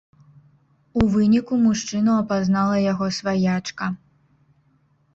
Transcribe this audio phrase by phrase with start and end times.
[1.01, 3.95] У выніку мужчыну апазнала яго сваячка.